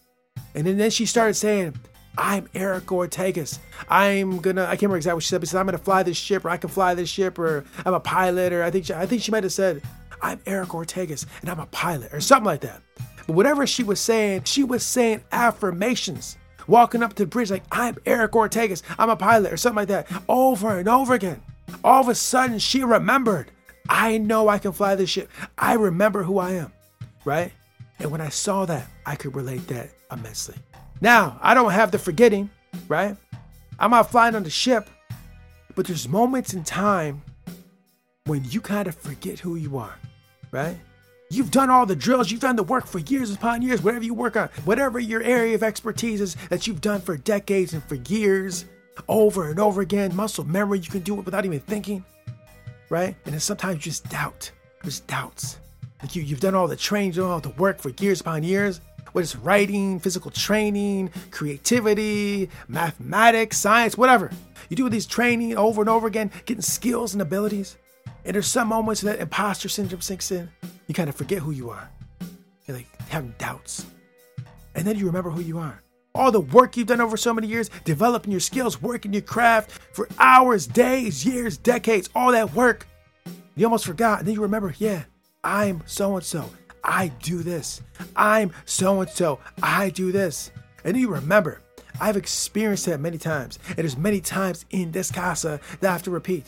And 0.57 0.67
then, 0.67 0.77
then 0.77 0.91
she 0.91 1.07
started 1.07 1.35
saying, 1.35 1.77
I'm 2.17 2.49
Erica 2.55 2.95
Ortegas. 2.95 3.59
I'm 3.89 4.39
gonna 4.39 4.65
I 4.65 4.71
can't 4.71 4.83
remember 4.83 4.97
exactly 4.99 5.15
what 5.17 5.23
she 5.23 5.29
said, 5.31 5.41
but 5.41 5.49
she 5.49 5.53
said 5.53 5.61
I'm 5.61 5.67
gonna 5.67 5.79
fly 5.79 6.03
this 6.03 6.17
ship 6.17 6.45
or 6.45 6.51
I 6.51 6.57
can 6.59 6.69
fly 6.69 6.95
this 6.95 7.09
ship 7.09 7.39
or 7.39 7.65
I'm 7.85 7.95
a 7.95 8.01
pilot 8.01 8.53
or 8.53 8.63
I 8.63 8.71
think 8.71 8.87
she, 8.87 8.95
I 8.95 9.07
think 9.07 9.23
she 9.23 9.31
might 9.31 9.45
have 9.45 9.53
said 9.53 9.83
I'm 10.21 10.41
Erica 10.47 10.73
Ortegas 10.73 11.27
and 11.41 11.51
I'm 11.51 11.61
a 11.61 11.67
pilot 11.67 12.13
or 12.13 12.21
something 12.21 12.45
like 12.45 12.61
that. 12.61 12.83
But 13.27 13.35
whatever 13.35 13.67
she 13.67 13.83
was 13.83 13.99
saying, 14.01 14.45
she 14.45 14.63
was 14.65 14.85
saying 14.85 15.23
affirmations. 15.33 16.37
Walking 16.69 17.03
up 17.03 17.15
to 17.15 17.25
the 17.25 17.29
bridge 17.29 17.51
like 17.51 17.65
I'm 17.73 17.97
Erica 18.05 18.37
Ortegas, 18.39 18.83
I'm 18.99 19.11
a 19.11 19.17
pilot 19.17 19.53
or 19.53 19.57
something 19.57 19.79
like 19.79 19.89
that 19.89 20.07
over 20.29 20.79
and 20.79 20.89
over 20.89 21.15
again. 21.15 21.43
All 21.83 22.03
of 22.03 22.09
a 22.09 22.15
sudden 22.15 22.59
she 22.59 22.85
remembered, 22.85 23.51
I 23.89 24.19
know 24.19 24.49
I 24.49 24.59
can 24.59 24.73
fly 24.73 24.95
this 24.95 25.11
ship. 25.11 25.31
I 25.59 25.75
remember 25.75 26.23
who 26.23 26.39
I 26.39 26.53
am, 26.53 26.73
right? 27.25 27.53
And 27.99 28.11
when 28.11 28.21
I 28.21 28.29
saw 28.29 28.65
that, 28.67 28.87
I 29.07 29.17
could 29.17 29.35
relate 29.35 29.67
that 29.69 29.91
immensely. 30.11 30.57
Now, 31.03 31.37
I 31.43 31.53
don't 31.53 31.73
have 31.73 31.91
the 31.91 31.99
forgetting, 31.99 32.49
right? 32.87 33.17
I'm 33.77 33.93
out 33.93 34.13
flying 34.13 34.37
on 34.37 34.45
the 34.45 34.51
ship, 34.51 34.89
but 35.75 35.85
there's 35.85 36.09
moments 36.09 36.55
in 36.55 36.63
time 36.63 37.23
when 38.27 38.45
you 38.45 38.61
kind 38.61 38.87
of 38.87 38.95
forget 38.95 39.41
who 39.41 39.57
you 39.57 39.79
are, 39.79 39.99
right? 40.53 40.77
You've 41.29 41.51
done 41.51 41.71
all 41.71 41.87
the 41.87 41.97
drills, 41.97 42.31
you've 42.31 42.41
done 42.41 42.55
the 42.55 42.63
work 42.63 42.87
for 42.87 43.01
years 43.01 43.35
upon 43.35 43.63
years, 43.63 43.83
whatever 43.83 44.05
you 44.05 44.15
work 44.15 44.37
on, 44.37 44.49
whatever 44.65 45.01
your 45.01 45.23
area 45.25 45.57
of 45.57 45.65
expertise 45.65 46.21
is 46.21 46.37
that 46.51 46.69
you've 46.69 46.81
done 46.81 47.01
for 47.01 47.17
decades 47.17 47.75
and 47.75 47.83
for 47.83 47.97
years, 47.97 48.65
over 49.09 49.51
and 49.51 49.59
over 49.59 49.81
again. 49.81 50.15
Muscle 50.15 50.45
memory, 50.45 50.79
you 50.79 50.89
can 50.89 51.01
do 51.01 51.19
it 51.19 51.25
without 51.25 51.45
even 51.45 51.59
thinking, 51.59 52.05
right? 52.91 53.17
And 53.25 53.33
then 53.33 53.41
sometimes 53.41 53.75
you 53.75 53.91
just 53.91 54.09
doubt. 54.09 54.53
There's 54.83 55.01
doubts. 55.01 55.59
Like 56.01 56.15
you, 56.15 56.23
you've 56.23 56.39
done 56.39 56.55
all 56.55 56.69
the 56.69 56.77
training, 56.77 57.09
you've 57.09 57.17
done 57.17 57.31
all 57.31 57.41
the 57.41 57.49
work 57.51 57.81
for 57.81 57.89
years 58.01 58.21
upon 58.21 58.45
years, 58.45 58.81
whether 59.13 59.25
it's 59.25 59.37
writing, 59.37 60.01
physical 60.01 60.31
training, 60.31 61.11
creativity, 61.31 62.49
mathematics, 62.69 63.59
science, 63.59 63.97
whatever. 63.97 64.31
You 64.69 64.77
do 64.77 64.89
these 64.89 65.07
training 65.07 65.57
over 65.57 65.83
and 65.83 65.89
over 65.89 66.07
again, 66.07 66.31
getting 66.47 66.63
skills 66.63 67.13
and 67.13 67.23
abilities. 67.23 67.77
And 68.25 68.35
there's 68.35 68.47
some 68.47 68.69
moments 68.69 69.01
that 69.03 69.21
imposter 69.21 69.69
syndrome 69.69 70.01
sinks 70.01 70.31
in. 70.31 70.49
You 70.87 70.95
kind 70.95 71.09
of 71.09 71.17
forget 71.17 71.39
who 71.39 71.51
you 71.51 71.71
are. 71.71 71.91
You're 72.67 72.77
like 72.77 72.87
having 73.09 73.35
doubts. 73.39 73.87
And 74.75 74.87
then 74.87 74.97
you 74.97 75.07
remember 75.07 75.31
who 75.31 75.41
you 75.41 75.59
are. 75.59 75.83
All 76.15 76.31
the 76.31 76.41
work 76.41 76.77
you've 76.77 76.89
done 76.89 77.01
over 77.01 77.17
so 77.17 77.33
many 77.33 77.47
years, 77.47 77.71
developing 77.85 78.31
your 78.31 78.41
skills, 78.41 78.81
working 78.83 79.13
your 79.13 79.23
craft 79.23 79.71
for 79.95 80.09
hours, 80.19 80.67
days, 80.67 81.25
years, 81.25 81.57
decades, 81.57 82.11
all 82.15 82.33
that 82.33 82.53
work. 82.55 82.87
You 83.57 83.67
almost 83.67 83.87
forgot. 83.87 84.21
And 84.21 84.29
then 84.29 84.35
you 84.35 84.43
remember, 84.43 84.75
yeah, 84.79 85.05
I'm 85.43 85.83
so 85.87 86.17
and 86.17 86.25
so. 86.25 86.49
I 86.85 87.09
do 87.23 87.43
this. 87.43 87.83
I'm 88.17 88.53
so 88.65 89.01
and 89.01 89.11
so. 89.11 89.39
I 89.63 89.91
do 89.91 90.13
this. 90.13 90.51
And 90.85 90.97
you 90.97 91.09
remember, 91.09 91.61
I've 92.01 92.17
experienced 92.17 92.87
that 92.87 93.01
many 93.01 93.19
times. 93.19 93.59
And 93.69 93.79
there's 93.79 93.97
many 93.97 94.21
times 94.21 94.65
in 94.71 94.91
this 94.91 95.11
casa 95.11 95.61
that 95.81 95.89
I 95.89 95.93
have 95.93 96.03
to 96.05 96.11
repeat. 96.11 96.47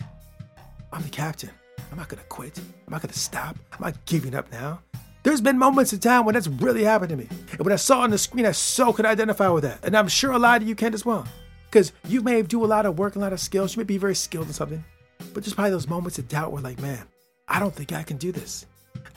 I'm 0.93 1.03
the 1.03 1.09
captain. 1.09 1.51
I'm 1.91 1.99
not 1.99 2.09
gonna 2.09 2.23
quit. 2.29 2.59
I'm 2.59 2.91
not 2.91 3.03
gonna 3.03 3.13
stop. 3.13 3.57
I'm 3.73 3.81
not 3.81 4.05
giving 4.07 4.35
up 4.35 4.51
now. 4.51 4.81
There's 5.23 5.41
been 5.41 5.59
moments 5.59 5.93
in 5.93 6.01
time 6.01 6.25
when 6.25 6.35
that's 6.35 6.49
really 6.49 6.85
happened 6.85 7.11
to 7.11 7.17
me. 7.17 7.29
And 7.53 7.61
when 7.61 7.73
I 7.73 7.77
saw 7.77 8.01
on 8.01 8.11
the 8.11 8.19
screen, 8.19 8.45
I 8.45 8.53
so 8.53 8.93
could 8.93 9.07
identify 9.07 9.49
with 9.49 9.65
that. 9.65 9.85
And 9.85 9.97
I'm 9.97 10.09
sure 10.09 10.33
a 10.33 10.39
lot 10.39 10.61
of 10.61 10.69
you 10.69 10.75
can 10.75 10.93
as 10.93 11.07
well. 11.07 11.27
Because 11.71 11.93
you 12.07 12.21
may 12.21 12.43
do 12.43 12.65
a 12.65 12.67
lot 12.67 12.85
of 12.85 12.99
work, 12.99 13.17
a 13.17 13.19
lot 13.19 13.33
of 13.33 13.41
skills. 13.41 13.75
You 13.75 13.81
may 13.81 13.85
be 13.85 13.97
very 13.97 14.15
skilled 14.15 14.49
in 14.49 14.53
something. 14.53 14.85
But 15.33 15.43
there's 15.43 15.55
probably 15.55 15.71
those 15.71 15.89
moments 15.89 16.19
of 16.19 16.29
doubt 16.29 16.53
where 16.53 16.63
like, 16.63 16.81
man, 16.81 17.07
I 17.49 17.59
don't 17.59 17.75
think 17.75 17.93
I 17.93 18.03
can 18.03 18.17
do 18.17 18.33
this. 18.33 18.67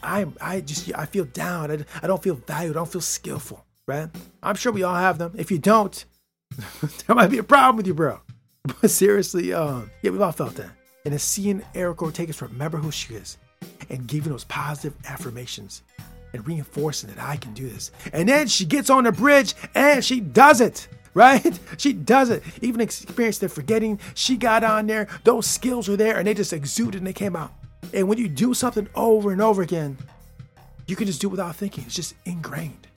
I 0.03 0.25
I 0.41 0.61
just 0.61 0.93
I 0.95 1.05
feel 1.05 1.25
down. 1.25 1.71
I, 1.71 1.85
I 2.01 2.07
don't 2.07 2.21
feel 2.21 2.35
valued. 2.35 2.75
I 2.75 2.79
don't 2.79 2.91
feel 2.91 3.01
skillful, 3.01 3.65
right? 3.87 4.09
I'm 4.43 4.55
sure 4.55 4.71
we 4.71 4.83
all 4.83 4.95
have 4.95 5.17
them. 5.17 5.33
If 5.37 5.51
you 5.51 5.59
don't, 5.59 6.05
there 7.07 7.15
might 7.15 7.29
be 7.29 7.37
a 7.37 7.43
problem 7.43 7.77
with 7.77 7.87
you, 7.87 7.93
bro. 7.93 8.19
But 8.81 8.91
seriously, 8.91 9.53
um, 9.53 9.89
yeah, 10.01 10.11
we've 10.11 10.21
all 10.21 10.33
felt 10.33 10.55
that. 10.55 10.71
And 11.05 11.13
then 11.13 11.19
seeing 11.19 11.61
Erica 11.73 12.03
Ortegas 12.03 12.41
remember 12.41 12.77
who 12.77 12.91
she 12.91 13.13
is 13.13 13.37
and 13.89 14.05
giving 14.05 14.29
those 14.31 14.43
positive 14.43 14.93
affirmations 15.05 15.83
and 16.33 16.45
reinforcing 16.45 17.09
that 17.09 17.23
I 17.23 17.37
can 17.37 17.53
do 17.53 17.69
this. 17.69 17.91
And 18.11 18.27
then 18.27 18.47
she 18.47 18.65
gets 18.65 18.89
on 18.89 19.05
the 19.05 19.13
bridge 19.13 19.53
and 19.73 20.03
she 20.03 20.19
does 20.19 20.61
it. 20.61 20.87
Right? 21.13 21.59
She 21.79 21.93
does 21.93 22.29
it. 22.29 22.43
Even 22.61 22.79
experienced 22.79 23.41
the 23.41 23.49
forgetting. 23.49 23.99
She 24.13 24.37
got 24.37 24.63
on 24.63 24.85
there. 24.85 25.07
Those 25.23 25.47
skills 25.47 25.87
were 25.87 25.95
there 25.97 26.15
and 26.17 26.27
they 26.27 26.35
just 26.35 26.53
exuded 26.53 27.01
and 27.01 27.07
they 27.07 27.13
came 27.13 27.35
out. 27.35 27.53
And 27.93 28.07
when 28.07 28.17
you 28.17 28.27
do 28.27 28.53
something 28.53 28.87
over 28.95 29.31
and 29.31 29.41
over 29.41 29.61
again, 29.61 29.97
you 30.87 30.95
can 30.95 31.07
just 31.07 31.21
do 31.21 31.27
it 31.27 31.31
without 31.31 31.55
thinking. 31.55 31.83
It's 31.85 31.95
just 31.95 32.15
ingrained. 32.25 32.87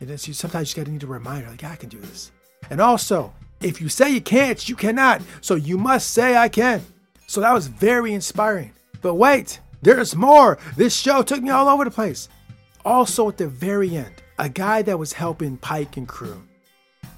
And 0.00 0.08
then 0.08 0.18
sometimes 0.18 0.70
you 0.70 0.82
gotta 0.82 0.92
need 0.92 1.02
a 1.02 1.06
reminder, 1.06 1.48
like, 1.50 1.64
I 1.64 1.76
can 1.76 1.88
do 1.88 1.98
this. 1.98 2.30
And 2.70 2.80
also, 2.80 3.32
if 3.60 3.80
you 3.80 3.88
say 3.88 4.10
you 4.10 4.20
can't, 4.20 4.68
you 4.68 4.76
cannot. 4.76 5.22
So 5.40 5.54
you 5.54 5.78
must 5.78 6.10
say 6.10 6.36
I 6.36 6.48
can. 6.48 6.82
So 7.26 7.40
that 7.40 7.52
was 7.52 7.66
very 7.66 8.14
inspiring. 8.14 8.72
But 9.02 9.14
wait, 9.14 9.60
there's 9.82 10.14
more. 10.14 10.58
This 10.76 10.96
show 10.96 11.22
took 11.22 11.42
me 11.42 11.50
all 11.50 11.68
over 11.68 11.84
the 11.84 11.90
place. 11.90 12.28
Also, 12.84 13.28
at 13.28 13.36
the 13.36 13.48
very 13.48 13.96
end, 13.96 14.14
a 14.38 14.48
guy 14.48 14.82
that 14.82 14.98
was 14.98 15.12
helping 15.12 15.56
Pike 15.56 15.96
and 15.96 16.08
crew 16.08 16.42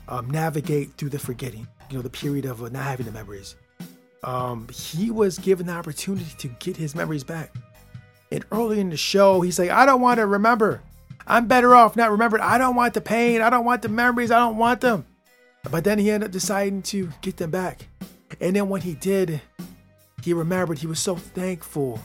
um, 0.08 0.28
navigate 0.30 0.94
through 0.94 1.10
the 1.10 1.18
forgetting, 1.18 1.66
you 1.90 1.96
know, 1.96 2.02
the 2.02 2.10
period 2.10 2.44
of 2.44 2.62
uh, 2.62 2.68
not 2.68 2.84
having 2.84 3.06
the 3.06 3.12
memories. 3.12 3.56
Um, 4.22 4.68
he 4.72 5.10
was 5.10 5.38
given 5.38 5.66
the 5.66 5.72
opportunity 5.72 6.34
to 6.38 6.48
get 6.58 6.76
his 6.76 6.94
memories 6.94 7.24
back. 7.24 7.54
And 8.30 8.44
early 8.52 8.80
in 8.80 8.90
the 8.90 8.96
show, 8.96 9.40
he's 9.40 9.58
like, 9.58 9.70
I 9.70 9.86
don't 9.86 10.00
want 10.00 10.18
to 10.18 10.26
remember. 10.26 10.82
I'm 11.26 11.46
better 11.46 11.74
off 11.74 11.96
not 11.96 12.10
remembering. 12.10 12.42
I 12.42 12.58
don't 12.58 12.76
want 12.76 12.94
the 12.94 13.00
pain. 13.00 13.40
I 13.40 13.50
don't 13.50 13.64
want 13.64 13.82
the 13.82 13.88
memories. 13.88 14.30
I 14.30 14.38
don't 14.38 14.56
want 14.56 14.80
them. 14.80 15.06
But 15.70 15.84
then 15.84 15.98
he 15.98 16.10
ended 16.10 16.28
up 16.28 16.32
deciding 16.32 16.82
to 16.82 17.10
get 17.20 17.36
them 17.36 17.50
back. 17.50 17.86
And 18.40 18.56
then 18.56 18.68
when 18.68 18.80
he 18.80 18.94
did, 18.94 19.40
he 20.22 20.32
remembered 20.32 20.78
he 20.78 20.86
was 20.86 21.00
so 21.00 21.16
thankful 21.16 22.00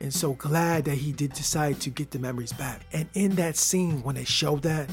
and 0.00 0.12
so 0.12 0.32
glad 0.34 0.84
that 0.86 0.96
he 0.96 1.12
did 1.12 1.32
decide 1.32 1.80
to 1.80 1.90
get 1.90 2.10
the 2.10 2.18
memories 2.18 2.52
back. 2.52 2.80
And 2.92 3.08
in 3.14 3.34
that 3.36 3.56
scene, 3.56 4.02
when 4.02 4.14
they 4.14 4.24
showed 4.24 4.62
that, 4.62 4.90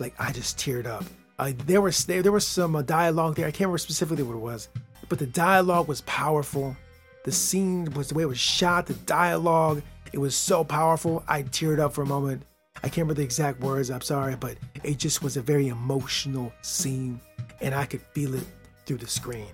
like 0.00 0.14
I 0.18 0.32
just 0.32 0.58
teared 0.58 0.86
up. 0.86 1.04
Uh, 1.38 1.52
there 1.66 1.80
was 1.80 2.04
there, 2.04 2.22
there 2.22 2.32
was 2.32 2.46
some 2.46 2.76
uh, 2.76 2.82
dialogue 2.82 3.36
there. 3.36 3.46
I 3.46 3.50
can't 3.50 3.62
remember 3.62 3.78
specifically 3.78 4.22
what 4.22 4.36
it 4.36 4.40
was, 4.40 4.68
but 5.08 5.18
the 5.18 5.26
dialogue 5.26 5.88
was 5.88 6.00
powerful. 6.02 6.76
The 7.24 7.32
scene 7.32 7.86
was 7.94 8.08
the 8.08 8.14
way 8.14 8.24
it 8.24 8.28
was 8.28 8.38
shot. 8.38 8.86
The 8.86 8.94
dialogue 8.94 9.82
it 10.12 10.18
was 10.18 10.36
so 10.36 10.62
powerful. 10.62 11.24
I 11.26 11.42
teared 11.42 11.80
up 11.80 11.92
for 11.92 12.02
a 12.02 12.06
moment. 12.06 12.44
I 12.76 12.88
can't 12.88 12.98
remember 12.98 13.14
the 13.14 13.22
exact 13.22 13.60
words. 13.60 13.90
I'm 13.90 14.00
sorry, 14.00 14.36
but 14.36 14.56
it 14.82 14.98
just 14.98 15.22
was 15.22 15.36
a 15.36 15.42
very 15.42 15.68
emotional 15.68 16.52
scene, 16.62 17.20
and 17.60 17.74
I 17.74 17.84
could 17.86 18.00
feel 18.00 18.34
it 18.34 18.44
through 18.86 18.98
the 18.98 19.06
screen. 19.06 19.48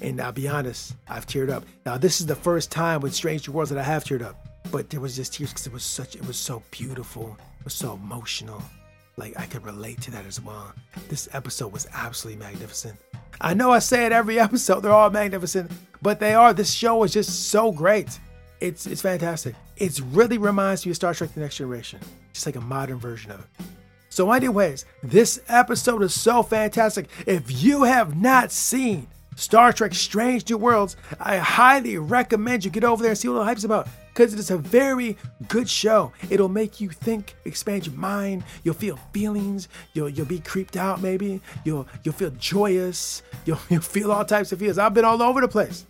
And 0.00 0.20
I'll 0.20 0.32
be 0.32 0.48
honest, 0.48 0.96
I've 1.08 1.26
teared 1.26 1.50
up. 1.50 1.64
Now 1.84 1.98
this 1.98 2.20
is 2.20 2.26
the 2.26 2.34
first 2.34 2.70
time 2.70 3.00
with 3.00 3.14
Strange 3.14 3.46
New 3.46 3.54
Worlds 3.54 3.70
that 3.70 3.78
I 3.78 3.82
have 3.82 4.04
teared 4.04 4.22
up. 4.22 4.46
But 4.70 4.90
there 4.90 5.00
was 5.00 5.16
just 5.16 5.34
tears 5.34 5.50
because 5.50 5.66
it 5.66 5.72
was 5.72 5.84
such 5.84 6.16
it 6.16 6.26
was 6.26 6.36
so 6.36 6.62
beautiful. 6.70 7.36
It 7.58 7.64
was 7.64 7.74
so 7.74 7.94
emotional. 7.94 8.62
Like 9.16 9.38
I 9.38 9.46
could 9.46 9.64
relate 9.64 10.00
to 10.02 10.10
that 10.12 10.26
as 10.26 10.40
well. 10.40 10.72
This 11.08 11.28
episode 11.32 11.72
was 11.72 11.86
absolutely 11.92 12.42
magnificent. 12.42 12.96
I 13.40 13.54
know 13.54 13.70
I 13.70 13.78
say 13.78 14.06
it 14.06 14.12
every 14.12 14.38
episode, 14.46 14.80
they're 14.80 14.92
all 14.92 15.10
magnificent, 15.10 15.70
but 16.02 16.20
they 16.20 16.34
are. 16.34 16.52
This 16.52 16.72
show 16.72 17.02
is 17.04 17.12
just 17.12 17.48
so 17.48 17.72
great. 17.72 18.18
It's 18.60 18.86
it's 18.86 19.00
fantastic. 19.00 19.54
It 19.76 20.00
really 20.12 20.36
reminds 20.36 20.84
me 20.84 20.90
of 20.90 20.96
Star 20.96 21.14
Trek 21.14 21.32
The 21.32 21.40
Next 21.40 21.56
Generation. 21.56 22.00
Just 22.32 22.44
like 22.46 22.56
a 22.56 22.60
modern 22.60 22.98
version 22.98 23.30
of 23.30 23.40
it. 23.40 23.46
So, 24.10 24.32
anyways, 24.32 24.84
this 25.02 25.40
episode 25.48 26.02
is 26.02 26.12
so 26.12 26.42
fantastic. 26.42 27.08
If 27.26 27.62
you 27.62 27.84
have 27.84 28.20
not 28.20 28.52
seen 28.52 29.06
Star 29.36 29.72
Trek 29.72 29.94
Strange 29.94 30.48
New 30.50 30.58
Worlds, 30.58 30.96
I 31.18 31.38
highly 31.38 31.96
recommend 31.96 32.64
you 32.64 32.70
get 32.70 32.84
over 32.84 33.02
there 33.02 33.12
and 33.12 33.18
see 33.18 33.28
what 33.28 33.38
the 33.38 33.44
hype's 33.44 33.64
about. 33.64 33.88
Because 34.20 34.34
it 34.34 34.38
is 34.38 34.50
a 34.50 34.58
very 34.58 35.16
good 35.48 35.66
show. 35.66 36.12
It'll 36.28 36.50
make 36.50 36.78
you 36.78 36.90
think, 36.90 37.36
expand 37.46 37.86
your 37.86 37.94
mind. 37.94 38.44
You'll 38.64 38.74
feel 38.74 38.98
feelings. 39.14 39.68
You'll 39.94 40.10
you'll 40.10 40.26
be 40.26 40.40
creeped 40.40 40.76
out 40.76 41.00
maybe. 41.00 41.40
You'll 41.64 41.88
you'll 42.04 42.12
feel 42.12 42.28
joyous. 42.32 43.22
You'll 43.46 43.58
you'll 43.70 43.80
feel 43.80 44.12
all 44.12 44.26
types 44.26 44.52
of 44.52 44.58
feelings. 44.58 44.76
I've 44.76 44.92
been 44.92 45.06
all 45.06 45.22
over 45.22 45.40
the 45.40 45.48
place. 45.48 45.86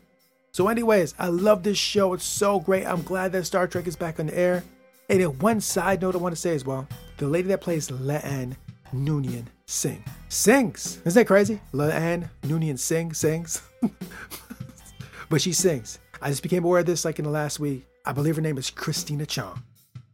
So, 0.52 0.68
anyways, 0.68 1.16
I 1.18 1.26
love 1.26 1.64
this 1.64 1.76
show. 1.76 2.12
It's 2.12 2.22
so 2.22 2.60
great. 2.60 2.87
I'm 2.87 3.02
glad 3.02 3.32
that 3.32 3.46
Star 3.46 3.66
Trek 3.66 3.88
is 3.88 3.96
back 3.96 4.20
on 4.20 4.26
the 4.26 4.38
air. 4.38 4.62
And 5.08 5.20
then 5.20 5.37
one 5.40 5.60
side 5.60 6.00
note 6.00 6.14
I 6.14 6.18
want 6.18 6.32
to 6.32 6.40
say 6.40 6.54
as 6.54 6.64
well: 6.64 6.87
the 7.16 7.26
lady 7.26 7.49
that 7.49 7.60
plays 7.60 7.88
La'an 7.88 8.54
Noonien 8.94 9.46
Singh. 9.66 10.04
Sings. 10.28 11.00
Isn't 11.04 11.20
that 11.20 11.26
crazy? 11.26 11.60
La'an 11.75 12.30
Noonien 12.42 12.78
Singh, 12.78 13.12
sings. 13.12 13.60
but 15.28 15.40
she 15.40 15.52
sings. 15.52 15.99
I 16.22 16.28
just 16.28 16.44
became 16.44 16.62
aware 16.62 16.78
of 16.78 16.87
this 16.87 17.04
like 17.04 17.18
in 17.18 17.25
the 17.25 17.30
last 17.32 17.58
week. 17.58 17.89
I 18.04 18.12
believe 18.12 18.37
her 18.37 18.42
name 18.42 18.59
is 18.59 18.71
Christina 18.71 19.26
Chong. 19.26 19.62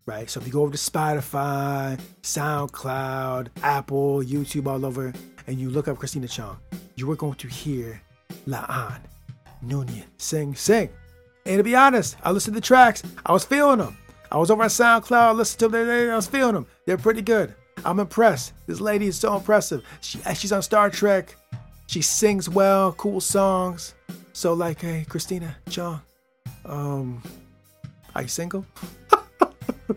Right? 0.07 0.31
So 0.31 0.41
if 0.41 0.47
you 0.47 0.53
go 0.53 0.63
over 0.63 0.73
to 0.73 0.79
Spotify, 0.79 1.99
SoundCloud, 2.23 3.49
Apple, 3.63 4.23
YouTube, 4.23 4.67
all 4.67 4.87
over, 4.87 5.13
and 5.47 5.59
you 5.59 5.69
look 5.69 5.89
up 5.89 5.99
Christina 5.99 6.29
Chong, 6.29 6.59
you 6.95 7.11
are 7.11 7.17
going 7.17 7.35
to 7.35 7.49
hear 7.49 8.01
La'an 8.47 9.01
Noonien 9.65 10.05
Singh, 10.19 10.55
sing. 10.55 10.91
And 11.45 11.59
to 11.59 11.65
be 11.65 11.75
honest, 11.75 12.17
I 12.23 12.31
listened 12.31 12.55
to 12.55 12.61
the 12.61 12.67
tracks. 12.67 13.03
I 13.25 13.33
was 13.33 13.45
feeling 13.45 13.79
them. 13.79 13.97
I 14.31 14.39
was 14.39 14.51
over 14.51 14.63
on 14.63 14.69
SoundCloud, 14.69 15.37
listened 15.37 15.61
to 15.61 15.69
them. 15.69 16.11
I 16.11 16.17
was 16.17 16.27
feeling 16.27 16.55
them. 16.55 16.67
They're 16.87 16.99
pretty 16.99 17.23
good. 17.23 17.55
I'm 17.85 18.01
impressed. 18.01 18.53
This 18.67 18.81
lady 18.81 19.07
is 19.07 19.19
so 19.19 19.37
impressive. 19.37 19.85
She 20.01 20.19
she's 20.35 20.53
on 20.53 20.63
Star 20.63 20.91
Trek. 20.91 21.37
She 21.87 22.03
sings 22.03 22.49
well, 22.49 22.93
cool 22.93 23.21
songs. 23.21 23.95
So 24.33 24.53
like, 24.53 24.81
hey, 24.81 25.07
Christina 25.09 25.57
Chong, 25.71 26.01
um, 26.65 27.23
are 28.17 28.23
you 28.23 28.29
single? 28.29 28.65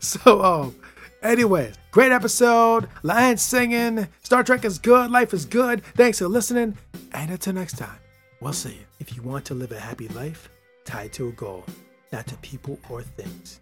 so 0.00 0.42
um, 0.42 0.74
anyways, 1.22 1.74
great 1.90 2.10
episode. 2.10 2.88
La'an 3.02 3.38
singing. 3.38 4.08
Star 4.22 4.42
Trek 4.42 4.64
is 4.64 4.78
good. 4.78 5.10
Life 5.10 5.34
is 5.34 5.44
good. 5.44 5.84
Thanks 5.94 6.20
for 6.20 6.28
listening. 6.28 6.76
And 7.12 7.30
until 7.30 7.52
next 7.52 7.76
time, 7.76 7.98
we'll 8.40 8.54
see 8.54 8.70
you. 8.70 8.84
If 8.98 9.14
you 9.14 9.22
want 9.22 9.44
to 9.46 9.54
live 9.54 9.72
a 9.72 9.78
happy 9.78 10.08
life, 10.08 10.48
tied 10.86 11.12
to 11.14 11.28
a 11.28 11.32
goal, 11.32 11.66
not 12.12 12.26
to 12.28 12.36
people 12.38 12.78
or 12.88 13.02
things. 13.02 13.60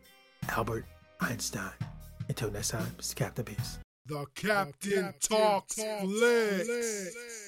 Albert 0.51 0.87
Einstein. 1.21 1.73
Until 2.29 2.53
next 2.53 2.69
time, 2.69 2.87
it's 2.99 3.15
Captain 3.15 3.45
Peace. 3.45 3.81
The 4.07 4.27
Captain, 4.37 5.13
Captain 5.13 5.15
Talks, 5.21 5.75
Talks 5.75 6.03
Flicks. 6.03 7.48